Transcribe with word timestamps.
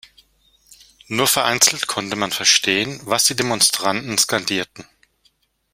Nur 1.09 1.27
vereinzelt 1.27 1.85
konnte 1.85 2.15
man 2.15 2.31
verstehen, 2.31 2.99
was 3.03 3.25
die 3.25 3.35
Demonstranten 3.35 4.17
skandierten. 4.17 4.83